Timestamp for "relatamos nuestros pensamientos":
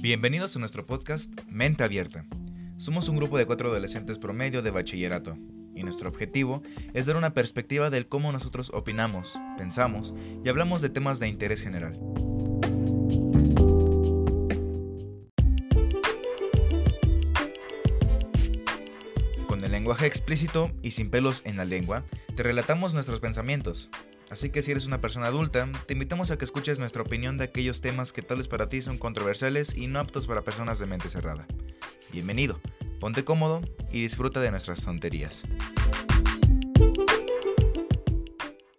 22.44-23.90